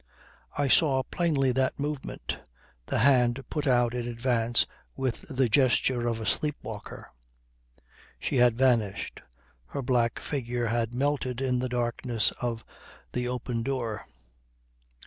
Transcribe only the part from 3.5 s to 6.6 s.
put out in advance with the gesture of a sleep